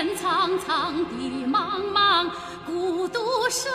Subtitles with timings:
[0.00, 2.30] 天苍苍地茫茫
[2.64, 3.68] 孤独守